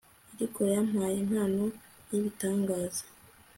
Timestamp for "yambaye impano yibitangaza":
0.71-3.03